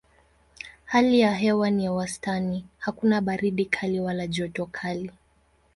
[0.85, 5.11] Hali ya hewa ni ya wastani: hakuna baridi kali wala joto kali.